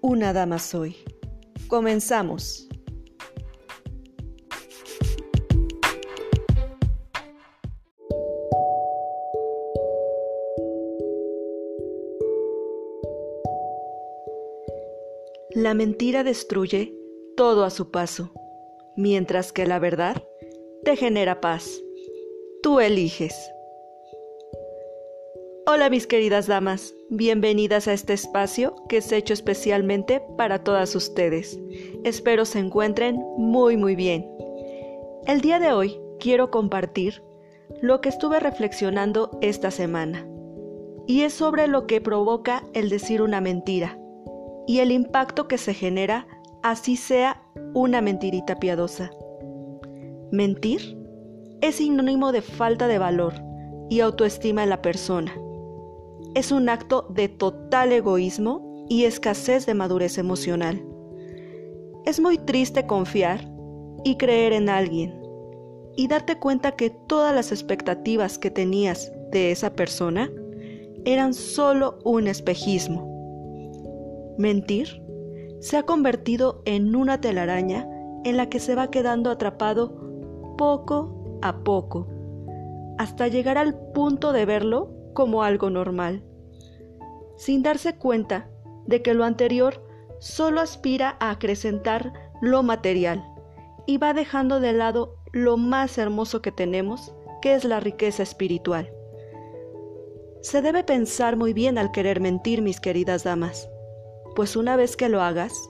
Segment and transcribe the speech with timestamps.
[0.00, 0.96] Una Dama Soy.
[1.66, 2.68] Comenzamos.
[15.50, 16.94] La mentira destruye
[17.36, 18.32] todo a su paso,
[18.96, 20.22] mientras que la verdad
[20.84, 21.82] te genera paz.
[22.62, 23.34] Tú eliges.
[25.70, 31.60] Hola mis queridas damas, bienvenidas a este espacio que es hecho especialmente para todas ustedes.
[32.04, 34.26] Espero se encuentren muy muy bien.
[35.26, 37.22] El día de hoy quiero compartir
[37.82, 40.26] lo que estuve reflexionando esta semana,
[41.06, 43.98] y es sobre lo que provoca el decir una mentira
[44.66, 46.26] y el impacto que se genera
[46.62, 47.42] así sea
[47.74, 49.10] una mentirita piadosa.
[50.32, 50.96] Mentir
[51.60, 53.34] es sinónimo de falta de valor
[53.90, 55.30] y autoestima en la persona.
[56.34, 60.84] Es un acto de total egoísmo y escasez de madurez emocional.
[62.04, 63.50] Es muy triste confiar
[64.04, 65.20] y creer en alguien
[65.96, 70.30] y darte cuenta que todas las expectativas que tenías de esa persona
[71.04, 73.08] eran solo un espejismo
[74.38, 75.02] Mentir
[75.58, 77.88] se ha convertido en una telaraña
[78.22, 79.92] en la que se va quedando atrapado
[80.56, 82.06] poco a poco,
[82.98, 86.24] hasta llegar al punto de verlo como algo normal,
[87.36, 88.50] sin darse cuenta
[88.86, 89.84] de que lo anterior
[90.20, 93.24] solo aspira a acrecentar lo material
[93.86, 98.90] y va dejando de lado lo más hermoso que tenemos, que es la riqueza espiritual.
[100.40, 103.68] Se debe pensar muy bien al querer mentir, mis queridas damas
[104.38, 105.68] pues una vez que lo hagas,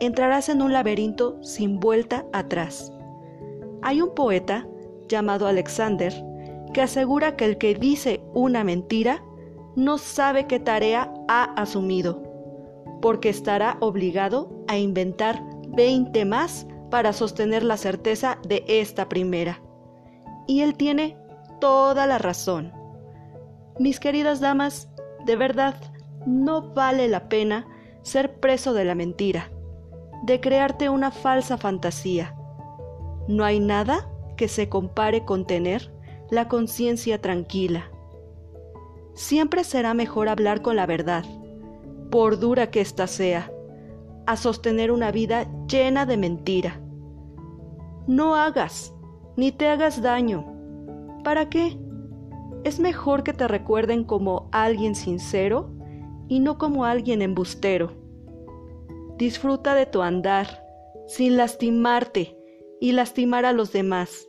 [0.00, 2.92] entrarás en un laberinto sin vuelta atrás.
[3.80, 4.66] Hay un poeta
[5.08, 6.12] llamado Alexander
[6.78, 9.24] que asegura que el que dice una mentira
[9.74, 12.22] no sabe qué tarea ha asumido,
[13.02, 19.60] porque estará obligado a inventar 20 más para sostener la certeza de esta primera.
[20.46, 21.18] Y él tiene
[21.60, 22.72] toda la razón.
[23.80, 24.88] Mis queridas damas,
[25.26, 25.74] de verdad,
[26.26, 27.66] no vale la pena
[28.02, 29.50] ser preso de la mentira,
[30.22, 32.36] de crearte una falsa fantasía.
[33.26, 35.97] No hay nada que se compare con tener
[36.30, 37.90] la conciencia tranquila.
[39.14, 41.24] Siempre será mejor hablar con la verdad,
[42.10, 43.50] por dura que ésta sea,
[44.26, 46.80] a sostener una vida llena de mentira.
[48.06, 48.94] No hagas,
[49.36, 50.44] ni te hagas daño.
[51.24, 51.78] ¿Para qué?
[52.64, 55.70] Es mejor que te recuerden como alguien sincero
[56.28, 57.92] y no como alguien embustero.
[59.16, 60.64] Disfruta de tu andar
[61.06, 62.36] sin lastimarte
[62.80, 64.28] y lastimar a los demás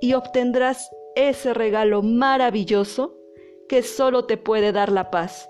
[0.00, 3.16] y obtendrás ese regalo maravilloso
[3.68, 5.48] que solo te puede dar la paz.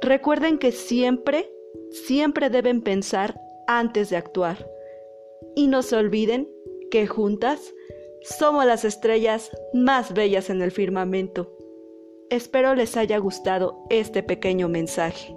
[0.00, 1.50] Recuerden que siempre,
[1.90, 4.68] siempre deben pensar antes de actuar.
[5.54, 6.50] Y no se olviden
[6.90, 7.72] que juntas
[8.22, 11.50] somos las estrellas más bellas en el firmamento.
[12.30, 15.34] Espero les haya gustado este pequeño mensaje.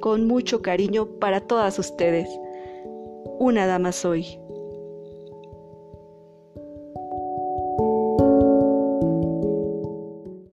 [0.00, 2.28] Con mucho cariño para todas ustedes.
[3.38, 4.38] Una dama soy.